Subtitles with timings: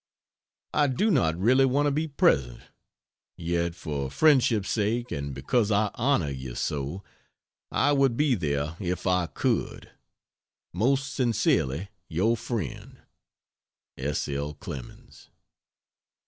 [0.73, 2.61] I do not really want to be present;
[3.37, 7.03] yet for friendship's sake and because I honor you so,
[7.71, 9.91] I would be there if I could.
[10.73, 13.03] Most sincerely your friend,
[13.95, 14.27] S.
[14.27, 14.55] L.
[14.55, 15.29] CLEMENS.